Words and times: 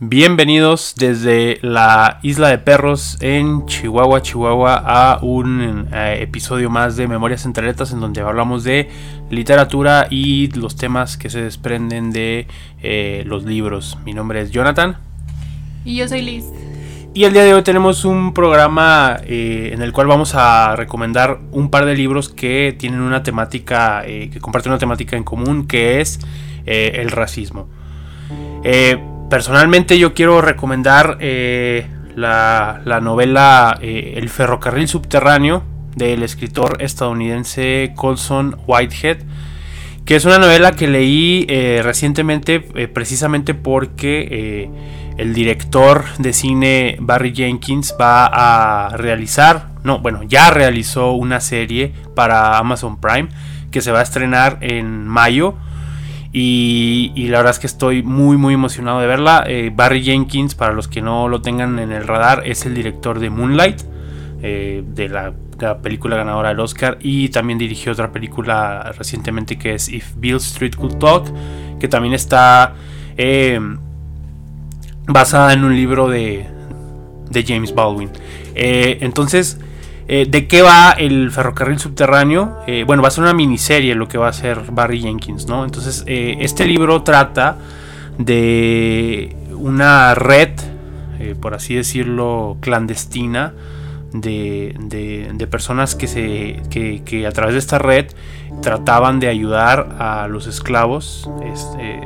Bienvenidos 0.00 0.96
desde 0.96 1.60
la 1.62 2.18
Isla 2.24 2.48
de 2.48 2.58
Perros 2.58 3.16
en 3.20 3.64
Chihuahua, 3.66 4.22
Chihuahua, 4.22 4.82
a 4.84 5.20
un 5.22 5.86
eh, 5.92 6.18
episodio 6.20 6.68
más 6.68 6.96
de 6.96 7.06
Memorias 7.06 7.44
entre 7.44 7.64
Letras 7.64 7.92
en 7.92 8.00
donde 8.00 8.20
hablamos 8.20 8.64
de 8.64 8.88
literatura 9.30 10.08
y 10.10 10.48
los 10.58 10.74
temas 10.74 11.16
que 11.16 11.30
se 11.30 11.42
desprenden 11.42 12.10
de 12.10 12.48
eh, 12.82 13.22
los 13.24 13.44
libros. 13.44 13.96
Mi 14.04 14.12
nombre 14.12 14.40
es 14.40 14.50
Jonathan. 14.50 14.96
Y 15.84 15.94
yo 15.94 16.08
soy 16.08 16.22
Liz. 16.22 16.46
Y 17.14 17.22
el 17.22 17.32
día 17.32 17.44
de 17.44 17.54
hoy 17.54 17.62
tenemos 17.62 18.04
un 18.04 18.34
programa 18.34 19.20
eh, 19.24 19.70
en 19.72 19.80
el 19.80 19.92
cual 19.92 20.08
vamos 20.08 20.34
a 20.34 20.74
recomendar 20.74 21.38
un 21.52 21.70
par 21.70 21.84
de 21.84 21.94
libros 21.94 22.28
que 22.28 22.74
tienen 22.76 22.98
una 22.98 23.22
temática, 23.22 24.02
que 24.04 24.40
comparten 24.40 24.72
una 24.72 24.80
temática 24.80 25.16
en 25.16 25.22
común, 25.22 25.68
que 25.68 26.00
es 26.00 26.18
el 26.66 27.12
racismo. 27.12 27.68
Personalmente 29.34 29.98
yo 29.98 30.14
quiero 30.14 30.40
recomendar 30.42 31.16
eh, 31.18 31.88
la, 32.14 33.00
novela 33.02 33.76
eh, 33.82 34.14
El 34.14 34.28
ferrocarril 34.28 34.86
subterráneo 34.86 35.64
del 35.96 36.22
escritor 36.22 36.76
estadounidense 36.78 37.94
Colson 37.96 38.56
Whitehead, 38.64 39.24
que 40.04 40.14
es 40.14 40.24
una 40.24 40.38
novela 40.38 40.70
que 40.70 40.86
leí 40.86 41.46
eh, 41.48 41.80
recientemente 41.82 42.60
precisamente 42.60 43.54
porque 43.54 44.70
el 45.18 45.34
director 45.34 46.04
de 46.18 46.32
cine 46.32 46.96
Barry 47.00 47.34
Jenkins 47.34 47.96
va 48.00 48.26
a 48.26 48.96
realizar, 48.96 49.70
no, 49.82 49.98
bueno, 49.98 50.22
ya 50.22 50.50
realizó 50.50 51.10
una 51.10 51.40
serie 51.40 51.92
para 52.14 52.56
Amazon 52.56 53.00
Prime 53.00 53.30
que 53.72 53.80
se 53.82 53.90
va 53.90 53.98
a 53.98 54.04
estrenar 54.04 54.58
en 54.60 55.08
mayo 55.08 55.56
y, 56.36 57.28
la 57.28 57.38
verdad 57.38 57.52
es 57.52 57.60
que 57.60 57.68
estoy 57.68 58.02
muy 58.02 58.36
muy 58.36 58.54
emocionado 58.54 58.98
de 58.98 59.06
verla. 59.06 59.44
Eh, 59.46 59.70
Barry 59.72 60.02
Jenkins, 60.02 60.56
para 60.56 60.72
los 60.72 60.88
que 60.88 61.00
no 61.00 61.28
lo 61.28 61.40
tengan 61.40 61.78
en 61.78 61.92
el 61.92 62.08
radar, 62.08 62.42
es 62.44 62.66
el 62.66 62.74
director 62.74 63.20
de 63.20 63.30
Moonlight, 63.30 63.82
eh, 64.42 64.82
de 64.84 65.08
la, 65.08 65.32
película 65.80 66.16
ganadora 66.16 66.48
del 66.48 66.58
Oscar. 66.58 66.98
Y 67.00 67.28
también 67.28 67.60
dirigió 67.60 67.92
otra 67.92 68.10
película 68.10 68.92
recientemente 68.98 69.56
que 69.56 69.74
es 69.74 69.88
If 69.88 70.16
Bill 70.16 70.38
Street 70.38 70.74
Could 70.74 70.96
Talk, 70.98 71.32
que 71.78 71.86
también 71.86 72.14
está 72.14 72.74
eh, 73.16 73.60
basada 75.06 75.52
en 75.52 75.62
un 75.62 75.76
libro 75.76 76.08
de, 76.08 76.48
de 77.30 77.44
James 77.44 77.72
Baldwin. 77.72 78.10
entonces 78.56 79.60
eh, 80.06 80.26
¿De 80.28 80.46
qué 80.46 80.62
va 80.62 80.92
el 80.92 81.30
ferrocarril 81.30 81.78
subterráneo? 81.78 82.58
Eh, 82.66 82.84
bueno, 82.86 83.02
va 83.02 83.08
a 83.08 83.10
ser 83.10 83.24
una 83.24 83.32
miniserie 83.32 83.94
lo 83.94 84.08
que 84.08 84.18
va 84.18 84.26
a 84.26 84.30
hacer 84.30 84.60
Barry 84.70 85.00
Jenkins, 85.00 85.46
¿no? 85.46 85.64
Entonces, 85.64 86.04
eh, 86.06 86.36
este 86.40 86.66
libro 86.66 87.02
trata 87.02 87.56
de 88.18 89.34
una 89.52 90.14
red, 90.14 90.50
por 91.40 91.54
así 91.54 91.74
decirlo, 91.74 92.58
clandestina, 92.60 93.54
de, 94.12 95.48
personas 95.50 95.94
que, 95.94 96.06
se, 96.06 96.62
que, 96.70 97.26
a 97.26 97.32
través 97.32 97.54
de 97.54 97.58
esta 97.58 97.78
red 97.78 98.06
trataban 98.62 99.20
de 99.20 99.28
ayudar 99.28 99.96
a 99.98 100.28
los 100.28 100.46
esclavos 100.46 101.28
este, 101.44 102.00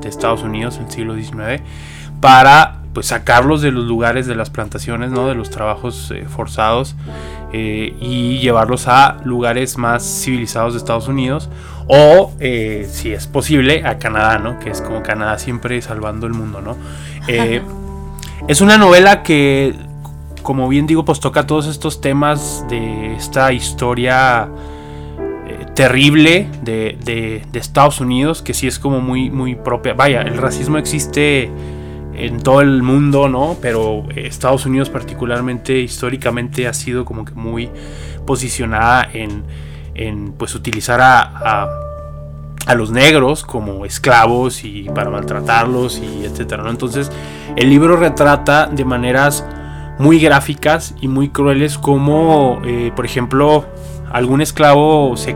de 0.00 0.08
Estados 0.08 0.42
Unidos 0.42 0.76
en 0.76 0.84
el 0.84 0.90
siglo 0.90 1.14
XIX 1.14 1.62
para 2.20 2.79
pues 2.92 3.06
sacarlos 3.06 3.62
de 3.62 3.70
los 3.70 3.84
lugares 3.84 4.26
de 4.26 4.34
las 4.34 4.50
plantaciones, 4.50 5.10
¿no? 5.10 5.28
de 5.28 5.34
los 5.34 5.50
trabajos 5.50 6.10
eh, 6.14 6.26
forzados 6.28 6.96
eh, 7.52 7.94
y 8.00 8.38
llevarlos 8.38 8.88
a 8.88 9.18
lugares 9.24 9.78
más 9.78 10.02
civilizados 10.02 10.72
de 10.74 10.78
Estados 10.78 11.06
Unidos 11.06 11.48
o 11.86 12.32
eh, 12.40 12.88
si 12.90 13.12
es 13.12 13.26
posible 13.26 13.84
a 13.86 13.98
Canadá, 13.98 14.38
¿no? 14.38 14.58
que 14.58 14.70
es 14.70 14.80
como 14.80 15.02
Canadá 15.02 15.38
siempre 15.38 15.80
salvando 15.82 16.26
el 16.26 16.34
mundo. 16.34 16.60
¿no? 16.60 16.76
es 18.48 18.60
una 18.60 18.76
novela 18.76 19.22
que, 19.22 19.74
como 20.42 20.68
bien 20.68 20.86
digo, 20.86 21.04
pues 21.04 21.20
toca 21.20 21.46
todos 21.46 21.66
estos 21.68 22.00
temas 22.00 22.64
de 22.68 23.14
esta 23.14 23.52
historia 23.52 24.48
terrible 25.74 26.48
de, 26.62 26.98
de, 27.04 27.42
de, 27.50 27.58
Estados 27.58 28.00
Unidos, 28.00 28.42
que 28.42 28.52
sí 28.52 28.66
es 28.66 28.78
como 28.78 29.00
muy, 29.00 29.30
muy 29.30 29.54
propia. 29.54 29.94
Vaya, 29.94 30.22
el 30.22 30.36
racismo 30.36 30.78
existe 30.78 31.50
en 32.20 32.42
todo 32.42 32.60
el 32.60 32.82
mundo, 32.82 33.28
¿no? 33.28 33.56
Pero 33.60 34.04
Estados 34.14 34.66
Unidos 34.66 34.90
particularmente 34.90 35.78
históricamente 35.78 36.68
ha 36.68 36.74
sido 36.74 37.04
como 37.04 37.24
que 37.24 37.32
muy 37.32 37.70
posicionada 38.26 39.08
en, 39.12 39.42
en 39.94 40.32
pues 40.32 40.54
utilizar 40.54 41.00
a, 41.00 41.68
a, 42.66 42.74
los 42.74 42.90
negros 42.92 43.42
como 43.42 43.84
esclavos 43.84 44.64
y 44.64 44.84
para 44.94 45.10
maltratarlos 45.10 45.98
y 45.98 46.24
etcétera. 46.24 46.68
Entonces 46.68 47.10
el 47.56 47.68
libro 47.68 47.96
retrata 47.96 48.66
de 48.66 48.84
maneras 48.84 49.44
muy 49.98 50.20
gráficas 50.20 50.94
y 51.00 51.08
muy 51.08 51.30
crueles 51.30 51.76
como, 51.76 52.62
eh, 52.64 52.92
por 52.94 53.04
ejemplo, 53.04 53.66
algún 54.10 54.40
esclavo 54.40 55.16
se, 55.16 55.32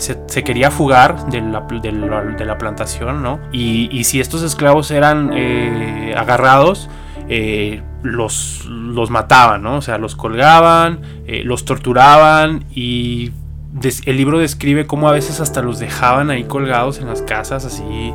se, 0.00 0.44
quería 0.44 0.70
fugar 0.70 1.26
de 1.26 1.42
la, 1.42 1.60
de 1.60 2.44
la, 2.44 2.58
plantación, 2.58 3.22
¿no? 3.22 3.38
Y, 3.52 4.02
si 4.04 4.20
estos 4.20 4.42
esclavos 4.42 4.90
eran 4.90 5.30
eh, 5.34 6.14
agarrados, 6.16 6.88
eh, 7.28 7.82
los, 8.02 8.64
los 8.64 9.10
mataban, 9.10 9.62
¿no? 9.62 9.76
O 9.76 9.82
sea, 9.82 9.98
los 9.98 10.16
colgaban, 10.16 11.00
eh, 11.26 11.42
los 11.44 11.66
torturaban 11.66 12.64
y 12.74 13.32
el 14.06 14.16
libro 14.16 14.38
describe 14.38 14.86
cómo 14.86 15.10
a 15.10 15.12
veces 15.12 15.40
hasta 15.40 15.60
los 15.60 15.78
dejaban 15.78 16.30
ahí 16.30 16.44
colgados 16.44 17.00
en 17.00 17.06
las 17.06 17.20
casas, 17.20 17.66
así 17.66 18.14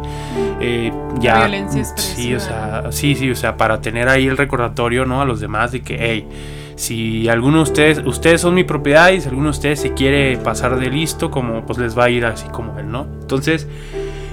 ya. 1.20 1.40
Violencia 1.42 1.86
sí, 1.96 2.34
o 2.34 2.40
sea, 2.40 2.86
sí, 2.90 3.14
sí, 3.14 3.30
o 3.30 3.36
sea, 3.36 3.58
para 3.58 3.80
tener 3.80 4.10
ahí 4.10 4.26
el 4.26 4.38
recordatorio, 4.38 5.06
¿no? 5.06 5.22
A 5.22 5.26
los 5.26 5.40
demás 5.40 5.72
de 5.72 5.82
que, 5.82 5.98
hey, 6.00 6.28
si 6.76 7.28
alguno 7.30 7.58
de 7.58 7.64
ustedes, 7.64 8.02
ustedes 8.06 8.42
son 8.42 8.54
mi 8.54 8.64
propiedad 8.64 9.12
y 9.12 9.22
si 9.22 9.28
alguno 9.28 9.48
de 9.48 9.52
ustedes 9.52 9.80
se 9.80 9.94
quiere 9.94 10.38
pasar 10.38 10.80
de 10.80 10.90
listo, 10.90 11.32
como 11.32 11.66
pues 11.66 11.78
les 11.80 11.98
va 11.98 12.06
a 12.06 12.10
ir 12.10 12.26
así 12.26 12.48
como 12.48 12.78
él, 12.80 12.90
¿no? 12.92 13.08
Entonces, 13.22 13.68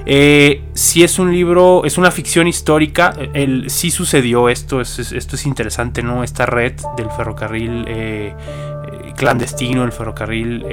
eh, 0.06 0.64
si 0.74 1.02
es 1.04 1.18
un 1.18 1.32
libro, 1.32 1.84
es 1.84 1.98
una 1.98 2.10
ficción 2.10 2.48
histórica, 2.48 3.14
el, 3.34 3.68
sí 3.70 3.90
sucedió 3.90 4.48
esto, 4.48 4.80
es, 4.80 4.98
esto 4.98 5.36
es 5.36 5.46
interesante, 5.46 6.02
¿no? 6.02 6.24
Esta 6.24 6.46
red 6.46 6.72
del 6.96 7.10
ferrocarril 7.10 7.84
eh, 7.86 8.34
eh, 8.34 9.12
clandestino, 9.16 9.84
el 9.84 9.92
ferrocarril 9.92 10.64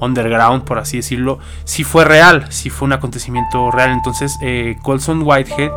underground, 0.00 0.64
por 0.64 0.78
así 0.78 0.98
decirlo, 0.98 1.38
sí 1.64 1.84
fue 1.84 2.04
real, 2.04 2.46
sí 2.50 2.70
fue 2.70 2.86
un 2.86 2.92
acontecimiento 2.92 3.70
real. 3.70 3.90
Entonces, 3.90 4.36
Colson 4.82 5.22
Whitehead 5.22 5.70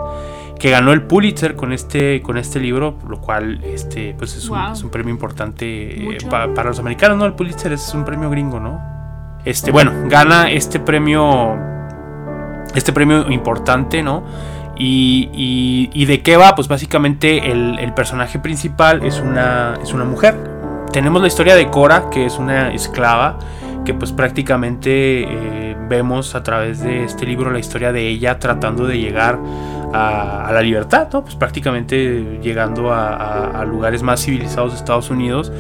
que 0.58 0.72
ganó 0.72 0.92
el 0.92 1.04
Pulitzer 1.04 1.56
con 1.56 1.74
este, 1.74 2.22
con 2.22 2.38
este 2.38 2.60
libro, 2.60 2.98
lo 3.08 3.22
cual 3.22 3.64
este, 3.64 4.16
pues 4.18 4.36
es, 4.36 4.50
un, 4.50 4.90
premio 4.90 5.12
importante 5.14 6.16
eh, 6.16 6.18
para 6.30 6.70
los 6.70 6.80
americanos, 6.80 7.18
¿no? 7.18 7.26
El 7.26 7.34
Pulitzer 7.34 7.74
es 7.74 7.94
un 7.94 8.06
premio 8.06 8.30
gringo, 8.30 8.60
¿no? 8.60 8.82
Este, 9.46 9.72
bueno, 9.72 9.94
gana 10.08 10.52
este 10.52 10.80
premio, 10.80 11.58
este 12.76 12.92
premio 12.92 13.30
importante, 13.32 14.04
¿no? 14.04 14.24
Y, 14.80 15.90
y, 15.92 16.06
de 16.06 16.22
qué 16.22 16.38
va? 16.38 16.54
Pues 16.54 16.68
básicamente 16.68 17.50
el, 17.52 17.94
personaje 17.96 18.38
principal 18.38 19.04
es 19.04 19.20
una, 19.20 19.76
es 19.82 19.94
una 19.94 20.04
mujer. 20.04 20.36
Tenemos 20.92 21.22
la 21.22 21.28
historia 21.28 21.56
de 21.56 21.70
Cora, 21.70 22.10
que 22.12 22.26
es 22.26 22.38
una 22.38 22.72
esclava, 22.74 23.40
que 23.86 23.94
pues 23.94 24.12
prácticamente 24.12 25.24
eh, 25.24 25.76
vemos 25.88 26.36
a 26.36 26.44
través 26.44 26.82
de 26.82 27.06
este 27.06 27.26
libro 27.26 27.50
la 27.50 27.60
historia 27.60 27.92
de 27.92 28.08
ella 28.08 28.38
tratando 28.38 28.86
de 28.86 29.00
llegar 29.00 29.40
a, 29.94 30.50
la 30.54 30.62
libertad, 30.62 31.10
¿no? 31.12 31.24
Pues 31.24 31.36
prácticamente 31.36 32.40
llegando 32.42 32.92
a, 32.94 33.64
lugares 33.66 34.04
más 34.04 34.24
civilizados 34.24 34.72
de 34.74 34.78
Estados 34.78 35.10
Unidos. 35.10 35.52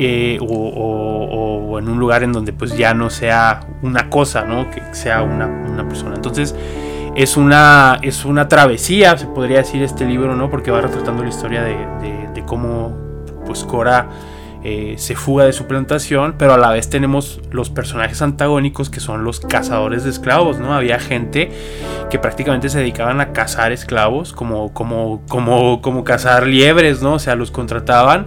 Eh, 0.00 0.38
o, 0.40 1.78
en 1.78 1.88
un 1.88 1.98
lugar 2.00 2.24
en 2.24 2.32
donde 2.32 2.52
pues 2.52 2.76
ya 2.76 2.92
no 2.94 3.08
sea 3.08 3.60
una 3.82 4.10
cosa, 4.10 4.44
¿no? 4.44 4.70
Que 4.70 4.82
sea 4.92 5.22
una, 5.22 5.86
persona. 5.88 6.16
Entonces 6.16 6.54
es 7.14 7.36
una, 7.36 7.98
es 8.02 8.24
una 8.24 8.48
travesía, 8.48 9.16
se 9.16 9.26
podría 9.26 9.58
decir 9.58 9.82
este 9.82 10.04
libro, 10.04 10.34
¿no? 10.34 10.50
Porque 10.50 10.70
va 10.70 10.80
retratando 10.80 11.22
la 11.22 11.28
historia 11.28 11.62
de, 11.62 11.76
de 12.34 12.44
cómo 12.44 12.96
pues 13.46 13.64
Cora 13.64 14.08
eh, 14.70 14.98
se 14.98 15.16
fuga 15.16 15.46
de 15.46 15.54
su 15.54 15.64
plantación, 15.64 16.34
pero 16.36 16.52
a 16.52 16.58
la 16.58 16.68
vez 16.68 16.90
tenemos 16.90 17.40
los 17.50 17.70
personajes 17.70 18.20
antagónicos 18.20 18.90
que 18.90 19.00
son 19.00 19.24
los 19.24 19.40
cazadores 19.40 20.04
de 20.04 20.10
esclavos, 20.10 20.58
¿no? 20.58 20.74
Había 20.74 21.00
gente 21.00 21.50
que 22.10 22.18
prácticamente 22.18 22.68
se 22.68 22.80
dedicaban 22.80 23.22
a 23.22 23.32
cazar 23.32 23.72
esclavos, 23.72 24.34
como, 24.34 24.74
como, 24.74 25.22
como, 25.26 25.80
como 25.80 26.04
cazar 26.04 26.46
liebres, 26.46 27.00
¿no? 27.00 27.14
O 27.14 27.18
sea, 27.18 27.34
los 27.34 27.50
contrataban 27.50 28.26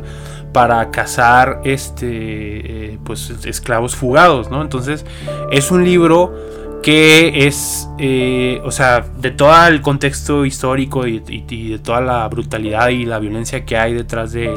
para 0.52 0.90
cazar 0.90 1.62
este, 1.64 2.08
eh, 2.08 3.00
pues, 3.04 3.30
esclavos 3.46 3.96
fugados, 3.96 4.50
¿no? 4.50 4.64
Entonces, 4.64 5.06
es 5.52 5.70
un 5.70 5.84
libro 5.84 6.34
que 6.82 7.48
es, 7.48 7.90
eh, 8.00 8.60
o 8.64 8.72
sea, 8.72 9.06
de 9.18 9.32
todo 9.32 9.68
el 9.68 9.82
contexto 9.82 10.46
histórico 10.46 11.06
y, 11.06 11.20
de 11.20 11.80
toda 11.80 12.02
la 12.02 12.28
brutalidad 12.28 12.90
y 12.90 13.06
la 13.06 13.20
violencia 13.20 13.66
que 13.66 13.78
hay 13.78 13.94
detrás 13.94 14.32
de, 14.32 14.48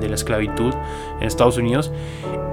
la 0.00 0.14
esclavitud 0.14 0.74
en 1.20 1.26
Estados 1.26 1.56
Unidos, 1.56 1.90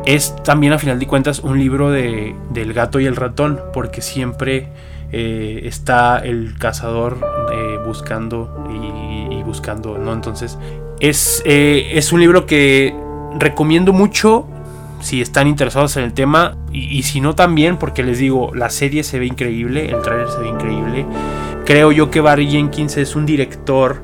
es 0.06 0.34
también 0.44 0.72
a 0.74 0.80
final 0.80 0.98
de 0.98 1.08
cuentas 1.08 1.40
un 1.40 1.60
libro 1.60 1.92
de, 1.92 2.36
del 2.52 2.74
gato 2.74 3.00
y 3.00 3.06
el 3.06 3.18
ratón, 3.18 3.60
porque 3.74 4.02
siempre 4.02 4.70
eh, 5.12 5.62
está 5.66 6.20
el 6.20 6.56
cazador 6.58 7.18
eh, 7.52 7.78
buscando 7.86 8.66
y, 9.30 9.44
buscando, 9.44 9.98
¿no? 9.98 10.14
Entonces 10.14 10.60
es, 11.00 11.42
es 11.44 12.14
un 12.14 12.20
libro 12.20 12.46
que 12.46 12.96
recomiendo 13.40 13.94
mucho 13.94 14.46
si 15.02 15.22
están 15.22 15.48
interesados 15.48 15.98
en 15.98 16.04
el 16.04 16.14
tema 16.14 16.56
y, 16.72 17.04
si 17.04 17.22
no 17.22 17.36
también 17.36 17.78
porque 17.78 18.04
les 18.04 18.20
digo 18.20 18.52
la 18.54 18.70
serie 18.70 19.04
se 19.04 19.20
ve 19.20 19.26
increíble 19.26 19.90
el 19.90 20.02
trailer 20.02 20.28
se 20.28 20.40
ve 20.40 20.50
increíble 20.50 21.06
creo 21.66 21.92
yo 21.92 22.12
que 22.12 22.22
Barry 22.22 22.48
Jenkins 22.48 22.98
es 22.98 23.16
un 23.16 23.26
director 23.26 24.04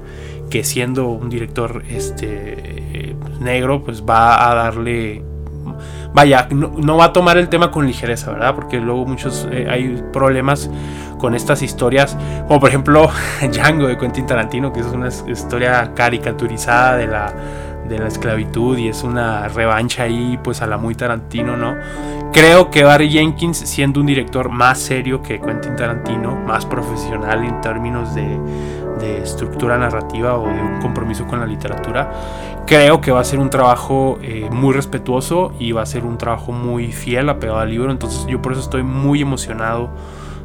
que 0.50 0.64
siendo 0.64 1.08
un 1.08 1.30
director 1.30 1.84
este 1.90 3.16
negro 3.40 3.84
pues 3.84 4.04
va 4.04 4.50
a 4.50 4.56
darle 4.56 5.24
vaya, 6.16 6.48
no, 6.50 6.98
va 6.98 7.06
a 7.06 7.14
tomar 7.14 7.38
el 7.38 7.50
tema 7.50 7.72
con 7.72 7.86
ligereza, 7.86 8.32
¿verdad? 8.32 8.56
Porque 8.56 8.80
luego 8.80 9.06
muchos 9.06 9.48
eh, 9.52 9.68
hay 9.70 10.02
problemas 10.14 10.70
con 11.20 11.36
estas 11.36 11.62
historias, 11.62 12.18
como 12.48 12.60
por 12.62 12.70
ejemplo 12.70 13.10
Django 13.52 13.88
de 13.88 13.98
Quentin 13.98 14.26
Tarantino, 14.26 14.72
que 14.72 14.80
es 14.80 14.88
una 14.88 15.10
historia 15.10 15.92
caricaturizada 15.94 16.96
de 16.96 17.08
la, 17.08 17.34
de 17.88 18.00
la 18.00 18.08
esclavitud 18.08 18.78
y 18.78 18.88
es 18.88 19.04
una 19.04 19.48
revancha 19.48 20.04
ahí 20.04 20.40
pues 20.44 20.62
a 20.62 20.68
la 20.68 20.78
muy 20.78 20.96
Tarantino, 20.96 21.56
¿no? 21.56 21.76
Creo 22.34 22.70
que 22.70 22.84
Barry 22.84 23.10
Jenkins, 23.10 23.58
siendo 23.58 24.00
un 24.02 24.08
director 24.08 24.50
más 24.50 24.80
serio 24.80 25.22
que 25.22 25.40
Quentin 25.40 25.76
Tarantino, 25.76 26.36
más 26.36 26.66
profesional 26.66 27.46
en 27.46 27.62
términos 27.62 28.14
de, 28.14 28.40
de 29.00 29.22
estructura 29.22 29.78
narrativa 29.78 30.38
o 30.38 30.48
de 30.48 30.62
un 30.62 30.82
compromiso 30.82 31.26
con 31.28 31.40
la 31.40 31.46
literatura, 31.46 32.12
creo 32.66 33.00
que 33.02 33.12
va 33.12 33.22
a 33.22 33.24
ser 33.24 33.40
un 33.40 33.50
trabajo 33.50 34.20
eh, 34.22 34.50
muy 34.52 34.74
respetuoso 34.74 35.54
y 35.60 35.72
va 35.72 35.84
a 35.84 35.86
ser 35.86 36.04
un 36.04 36.18
trabajo 36.18 36.52
muy 36.52 36.92
fiel 36.92 37.30
apegado 37.30 37.60
al 37.60 37.70
libro. 37.70 37.92
Entonces 37.92 38.26
yo 38.28 38.42
por 38.42 38.52
eso 38.52 38.62
estoy 38.62 38.84
muy 38.84 39.22
emocionado 39.22 39.90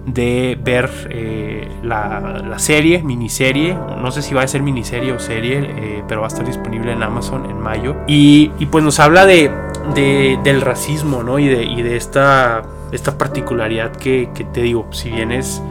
de 0.07 0.59
ver 0.63 0.91
eh, 1.11 1.69
la, 1.83 2.59
serie, 2.59 3.03
miniserie. 3.03 3.75
No 3.75 4.11
sé 4.11 4.23
si 4.23 4.35
va 4.35 4.43
a 4.43 4.49
ser 4.49 4.63
miniserie 4.63 5.13
o 5.13 5.19
serie, 5.19 5.59
eh, 5.61 6.05
pero 6.09 6.21
va 6.21 6.27
a 6.27 6.29
estar 6.29 6.47
disponible 6.47 6.93
en 6.93 7.03
Amazon 7.03 7.47
en 7.49 7.61
mayo. 7.61 7.97
Y, 8.07 8.49
pues 8.71 8.85
nos 8.85 8.99
habla 9.01 9.27
de, 9.27 9.51
del 9.95 10.61
racismo, 10.61 11.23
¿no? 11.23 11.39
Y 11.39 11.49
de, 11.49 11.65
y 11.65 11.83
de 11.83 11.97
esta, 11.97 12.63
esta 12.93 13.19
particularidad 13.19 13.93
que, 13.93 14.31
que 14.35 14.45
te 14.45 14.63
digo, 14.63 14.87
si 14.91 15.11
bien 15.11 15.33
es 15.33 15.63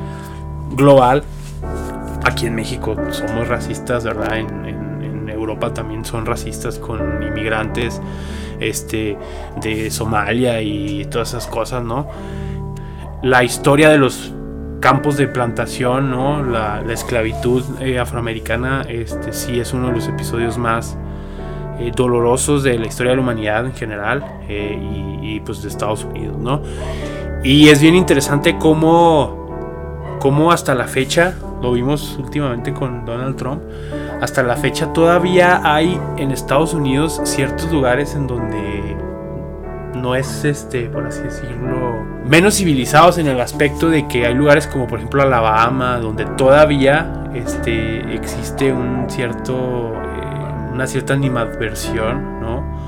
global, 0.72 1.24
aquí 2.24 2.46
en 2.46 2.56
México 2.56 2.96
somos 3.12 3.48
racistas, 3.48 4.04
¿verdad? 4.04 4.38
En, 4.38 4.80
Europa 5.30 5.74
también 5.74 6.04
son 6.04 6.26
racistas 6.26 6.80
con 6.80 7.24
inmigrantes 7.24 8.02
este, 8.60 9.18
de 9.62 9.90
Somalia 9.90 10.62
y 10.62 11.06
todas 11.06 11.30
esas 11.30 11.48
cosas, 11.48 11.82
¿no? 11.82 12.08
La 13.22 13.44
historia 13.44 13.90
de 13.90 13.98
los 13.98 14.34
campos 14.80 15.18
de 15.18 15.28
plantación, 15.28 16.10
¿no? 16.10 16.44
La, 16.44 16.82
esclavitud 16.90 17.64
eh, 17.82 18.00
afroamericana, 18.00 18.84
este, 18.88 19.34
sí 19.34 19.60
es 19.60 19.74
uno 19.74 19.88
de 19.88 19.94
los 19.94 20.08
episodios 20.08 20.58
más 20.58 20.98
eh, 21.80 21.92
dolorosos 21.96 22.64
de 22.64 22.80
la 22.80 22.88
historia 22.88 23.12
de 23.12 23.18
la 23.18 23.22
humanidad 23.22 23.66
en 23.66 23.74
general 23.74 24.24
eh, 24.48 24.80
y, 24.82 25.36
y, 25.36 25.40
pues 25.42 25.62
de 25.62 25.70
Estados 25.70 26.06
Unidos, 26.06 26.38
¿no? 26.38 26.62
Y 27.44 27.70
es 27.70 27.82
bien 27.82 27.96
interesante 27.96 28.58
cómo, 28.58 30.18
cómo 30.20 30.52
hasta 30.52 30.74
la 30.76 30.88
fecha 30.88 31.36
lo 31.62 31.74
vimos 31.74 32.18
últimamente 32.18 32.74
con 32.74 33.06
Donald 33.06 33.36
Trump, 33.36 33.62
hasta 34.22 34.44
la 34.44 34.56
fecha 34.56 34.92
todavía 34.94 35.62
hay 35.64 36.00
en 36.18 36.32
Estados 36.32 36.74
Unidos 36.74 37.22
ciertos 37.24 37.72
lugares 37.72 38.16
en 38.16 38.28
donde 38.28 38.98
no 40.02 40.16
es 40.16 40.46
este, 40.46 40.88
por 40.88 41.06
así 41.06 41.22
decirlo, 41.22 42.04
menos 42.26 42.56
civilizados 42.56 43.18
en 43.18 43.28
el 43.28 43.40
aspecto 43.40 43.90
de 43.90 44.08
que 44.08 44.26
hay 44.26 44.34
lugares 44.34 44.68
como 44.68 44.88
por 44.88 45.00
ejemplo 45.00 45.22
Alabama, 45.22 45.98
donde 45.98 46.26
todavía 46.26 47.30
este, 47.34 48.14
existe 48.14 48.72
un 48.72 49.10
cierto, 49.10 49.94
eh, 49.94 50.72
una 50.72 50.88
cierta 50.88 51.14
animadversión, 51.14 52.42
¿no? 52.42 52.80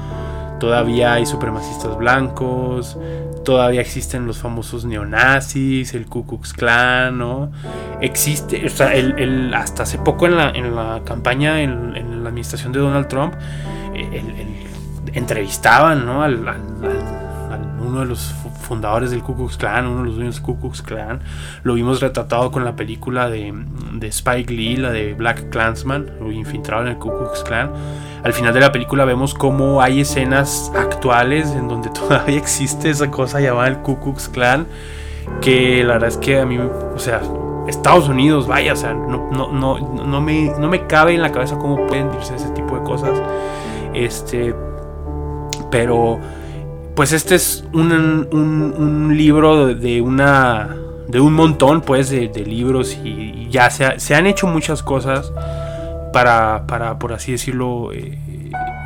Todavía 0.60 1.14
hay 1.14 1.26
supremacistas 1.26 1.98
blancos, 1.98 2.98
todavía 3.44 3.82
existen 3.82 4.28
los 4.28 4.38
famosos 4.38 4.86
neonazis, 4.86 5.94
el 5.96 6.06
Ku 6.06 6.26
Klux 6.26 6.54
Klan, 6.54 7.18
¿no? 7.18 7.52
Existe, 8.00 8.66
o 8.66 8.70
sea, 8.70 8.94
el, 8.94 9.52
hasta 9.54 9.84
hace 9.84 9.98
poco 9.98 10.28
en 10.28 10.38
la, 10.38 10.52
en 10.52 10.76
la 10.76 11.02
campaña, 11.04 11.62
en, 11.62 12.24
la 12.24 12.30
administración 12.30 12.72
de 12.72 12.80
Donald 12.80 13.08
Trump, 13.08 13.34
eh, 13.96 14.51
entrevistaban, 15.14 16.06
¿no? 16.06 16.24
Al, 16.24 16.40
uno 17.80 18.02
de 18.02 18.06
los 18.06 18.34
fundadores 18.62 19.12
del 19.12 19.22
Ku 19.22 19.36
Klux 19.36 19.58
Klan, 19.58 19.86
uno 19.86 20.00
de 20.00 20.06
los 20.06 20.16
dueños 20.16 20.36
del 20.36 20.44
Ku 20.44 20.60
Klux 20.60 20.82
Klan. 20.82 21.20
Lo 21.64 21.74
vimos 21.74 22.00
retratado 22.00 22.52
con 22.52 22.64
la 22.64 22.76
película 22.76 23.30
de, 23.30 23.54
de 23.94 24.08
Spike 24.08 24.54
Lee, 24.54 24.78
la 24.78 24.92
de 24.92 25.14
Black 25.14 25.50
Klansman, 25.50 26.10
lo 26.20 26.32
infiltrado 26.32 26.84
en 26.84 26.90
el 26.90 26.98
Ku 26.98 27.10
Klux 27.10 27.44
Klan 27.44 27.72
al 28.24 28.34
final 28.34 28.54
de 28.54 28.60
la 28.60 28.72
película 28.72 29.06
vemos 29.06 29.34
cómo 29.34 29.82
hay 29.82 30.02
escenas 30.02 30.72
actuales 30.76 31.52
en 31.52 31.68
donde 31.68 31.90
todavía 31.94 32.38
existe 32.38 32.90
esa 32.90 33.10
cosa 33.10 33.40
llamada 33.40 33.68
el 33.68 33.78
Ku 33.78 34.00
Klux 34.00 34.30
Klan, 34.30 34.68
que 35.42 35.84
la 35.84 35.94
verdad 35.94 36.10
es 36.10 36.18
que 36.18 36.40
a 36.40 36.46
mí, 36.46 36.58
o 36.60 37.00
sea, 37.00 37.22
Estados 37.68 38.10
Unidos, 38.10 38.48
vaya, 38.48 38.74
o 38.74 38.76
sea, 38.76 38.94
no, 38.94 39.30
no, 39.32 39.52
no, 39.52 39.80
no, 39.80 40.22
me, 40.22 40.54
no 40.60 40.68
me 40.68 40.86
cabe 40.88 41.16
en 41.16 41.22
la 41.22 41.32
cabeza 41.32 41.58
cómo 41.58 41.88
pueden 41.88 42.12
decirse 42.12 42.36
ese 42.36 42.50
tipo 42.50 42.78
de 42.78 42.84
cosas. 42.84 43.20
Este, 43.94 44.56
pero, 45.72 46.20
pues 46.96 47.14
este 47.14 47.36
es 47.36 47.64
un, 47.74 47.92
un, 48.32 49.18
libro 49.18 49.74
de 49.74 50.02
una, 50.02 50.76
de 51.08 51.20
un 51.20 51.34
montón, 51.34 51.82
pues, 51.82 52.10
de, 52.10 52.28
libros 52.46 52.98
y, 53.04 53.48
ya 53.50 53.70
se, 53.70 54.00
se 54.00 54.16
han 54.16 54.28
hecho 54.28 54.48
muchas 54.48 54.84
cosas 54.84 55.32
para, 56.14 56.66
para 56.68 57.00
por 57.00 57.14
así 57.14 57.34
decirlo, 57.34 57.92
eh, 57.92 58.18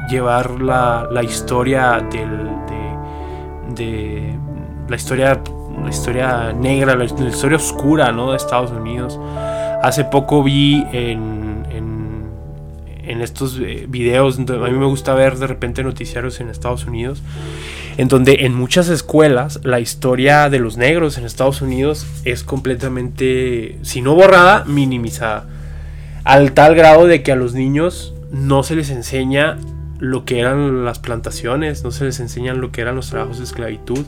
llevar 0.09 0.61
la, 0.61 1.07
la 1.11 1.23
historia 1.23 1.99
del, 2.11 2.49
de, 3.75 4.37
la 4.87 4.95
historia 4.95 5.41
la 5.83 5.89
historia 5.89 6.53
negra, 6.53 6.95
la, 6.95 7.05
historia 7.05 7.57
oscura 7.57 8.11
¿no? 8.11 8.31
de 8.31 8.37
Estados 8.37 8.71
Unidos. 8.71 9.19
Hace 9.83 10.05
poco 10.05 10.41
vi 10.41 10.83
en, 10.91 11.19
en, 11.51 11.54
en, 13.07 13.21
estos 13.21 13.59
eh, 13.59 13.85
videos, 13.87 14.37
a 14.37 14.41
mí 14.41 14.77
me 14.77 14.85
gusta 14.85 15.13
ver 15.13 15.37
de 15.37 15.47
repente 15.47 15.83
noticiarios 15.83 16.39
en 16.39 16.49
Estados 16.49 16.85
Unidos, 16.85 17.21
en 17.97 18.07
donde 18.07 18.45
en 18.45 18.53
muchas 18.53 18.89
escuelas 18.89 19.59
la 19.63 19.79
historia 19.79 20.49
de 20.49 20.59
los 20.59 20.77
negros 20.77 21.17
en 21.17 21.25
Estados 21.25 21.61
Unidos 21.61 22.05
es 22.25 22.43
completamente, 22.43 23.77
si 23.83 24.01
no 24.01 24.15
borrada, 24.15 24.63
minimizada 24.65 25.47
al 26.25 26.53
tal 26.53 26.75
grado 26.75 27.05
de 27.05 27.23
que 27.23 27.31
a 27.31 27.35
los 27.35 27.53
niños 27.53 28.13
no 28.31 28.63
se 28.63 28.75
les 28.75 28.89
enseña 28.89 29.57
lo 29.99 30.25
que 30.25 30.39
eran 30.39 30.83
las 30.83 30.99
plantaciones, 30.99 31.83
no 31.83 31.91
se 31.91 32.03
les 32.03 32.19
enseñan 32.19 32.59
lo 32.59 32.71
que 32.71 32.81
eran 32.81 32.95
los 32.95 33.11
trabajos 33.11 33.37
de 33.37 33.45
esclavitud, 33.45 34.05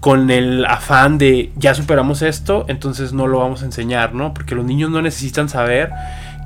con 0.00 0.30
el 0.30 0.64
afán 0.64 1.18
de 1.18 1.52
ya 1.56 1.74
superamos 1.74 2.22
esto, 2.22 2.64
entonces 2.68 3.12
no 3.12 3.26
lo 3.26 3.38
vamos 3.38 3.62
a 3.62 3.66
enseñar, 3.66 4.14
¿no? 4.14 4.32
Porque 4.32 4.54
los 4.54 4.64
niños 4.64 4.90
no 4.90 5.02
necesitan 5.02 5.48
saber 5.48 5.90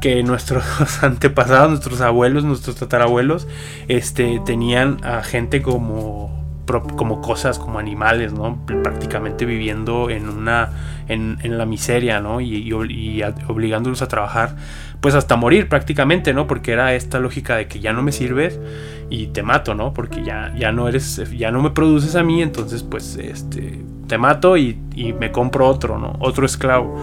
que 0.01 0.23
nuestros 0.23 0.65
antepasados, 1.03 1.71
nuestros 1.71 2.01
abuelos, 2.01 2.45
nuestros 2.45 2.77
tatarabuelos, 2.77 3.47
este, 3.89 4.41
tenían 4.45 5.05
a 5.05 5.23
gente 5.23 5.63
como 5.63 6.41
como 6.97 7.21
cosas, 7.21 7.59
como 7.59 7.79
animales, 7.79 8.33
¿no? 8.33 8.65
Prácticamente 8.65 9.45
viviendo 9.45 10.09
en 10.09 10.29
una 10.29 10.71
en, 11.09 11.59
la 11.59 11.67
miseria, 11.67 12.21
¿no? 12.21 12.41
Y, 12.41 12.73
obligándolos 13.49 14.03
a 14.03 14.09
trabajar, 14.09 14.57
pues 15.01 15.15
hasta 15.15 15.37
morir 15.37 15.69
prácticamente, 15.69 16.33
¿no? 16.33 16.47
Porque 16.47 16.73
era 16.73 16.95
esta 16.95 17.19
lógica 17.19 17.57
de 17.57 17.67
que 17.67 17.81
ya 17.81 17.93
no 17.93 18.03
me 18.03 18.13
sirves 18.13 18.61
y 19.09 19.29
te 19.29 19.43
mato, 19.43 19.75
¿no? 19.75 19.93
Porque 19.93 20.23
ya, 20.23 20.55
ya 20.57 20.71
no 20.73 20.89
eres, 20.89 21.21
ya 21.37 21.51
no 21.51 21.61
me 21.63 21.71
produces 21.71 22.15
a 22.15 22.23
mí, 22.23 22.43
entonces 22.43 22.83
pues 22.85 23.17
este, 23.17 23.81
te 24.07 24.19
mato 24.19 24.57
y, 24.57 24.79
me 25.19 25.33
compro 25.33 25.67
otro, 25.67 25.99
¿no? 25.99 26.17
Otro 26.21 26.47
esclavo. 26.47 26.97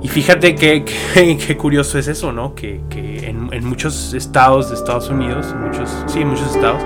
Y 0.00 0.08
fíjate 0.08 0.54
qué 0.54 0.84
que, 1.14 1.56
curioso 1.56 1.98
es 1.98 2.08
eso, 2.08 2.32
¿no? 2.32 2.54
Que, 2.54 2.80
en, 2.92 3.52
en, 3.52 3.64
muchos 3.64 4.14
estados 4.14 4.68
de 4.70 4.76
Estados 4.76 5.08
Unidos, 5.08 5.54
muchos, 5.60 5.90
sí, 6.06 6.20
en 6.20 6.28
muchos 6.28 6.54
estados, 6.54 6.82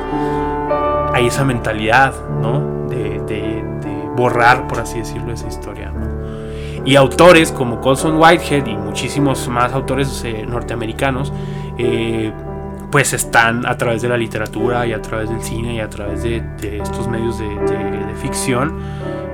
hay 1.13 1.27
esa 1.27 1.45
mentalidad, 1.45 2.15
¿no? 2.41 2.87
De, 2.89 3.13
borrar, 4.15 4.69
por 4.69 4.79
así 4.79 4.99
decirlo, 4.99 5.33
esa 5.33 5.49
historia, 5.49 5.91
¿no? 5.91 6.07
Y 6.85 6.97
autores 6.97 7.51
como 7.51 7.81
Colson 7.81 8.21
Whitehead 8.21 8.67
y 8.67 8.77
muchísimos 8.77 9.49
más 9.49 9.73
autores 9.73 10.23
eh, 10.25 10.45
norteamericanos, 10.47 11.33
eh, 11.79 12.31
pues 12.91 13.15
están 13.15 13.65
a 13.65 13.79
través 13.79 14.03
de 14.03 14.11
la 14.11 14.19
literatura 14.19 14.87
y 14.87 14.93
a 14.93 15.01
través 15.01 15.31
del 15.31 15.43
cine 15.43 15.77
y 15.77 15.81
a 15.81 15.89
través 15.89 16.25
de, 16.25 16.43
estos 16.83 17.09
medios 17.09 17.39
de, 17.39 17.47
ficción, 18.21 18.79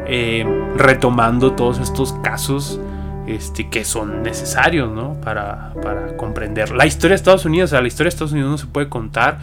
eh, 0.06 0.47
retomando 0.76 1.52
todos 1.52 1.80
estos 1.80 2.12
casos 2.23 2.80
este, 3.28 3.68
que 3.68 3.85
son 3.85 4.23
necesarios 4.23 4.90
¿no? 4.90 5.14
para, 5.20 5.73
para 5.82 6.16
comprender 6.16 6.70
la 6.70 6.87
historia 6.87 7.11
de 7.11 7.16
Estados 7.16 7.44
Unidos. 7.44 7.70
O 7.70 7.73
sea, 7.73 7.80
la 7.80 7.88
historia 7.88 8.06
de 8.06 8.14
Estados 8.14 8.32
Unidos 8.32 8.50
no 8.50 8.58
se 8.58 8.66
puede 8.66 8.88
contar 8.88 9.38